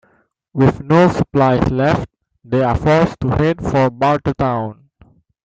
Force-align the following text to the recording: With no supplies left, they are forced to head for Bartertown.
With 0.55 0.81
no 0.81 1.09
supplies 1.09 1.69
left, 1.69 2.09
they 2.43 2.63
are 2.63 2.75
forced 2.75 3.19
to 3.19 3.29
head 3.35 3.61
for 3.61 3.91
Bartertown. 3.91 4.85